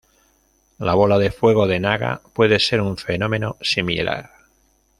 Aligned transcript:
La 0.79 0.95
bola 0.95 1.19
de 1.19 1.29
fuego 1.29 1.67
de 1.67 1.79
Naga 1.79 2.23
puede 2.33 2.57
ser 2.57 2.81
un 2.81 2.97
fenómeno 2.97 3.57
similar. 3.61 4.31